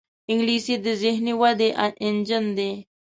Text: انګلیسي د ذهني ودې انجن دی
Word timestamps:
انګلیسي 0.31 0.75
د 0.85 0.87
ذهني 1.03 1.33
ودې 1.41 1.69
انجن 2.07 2.45
دی 2.57 2.71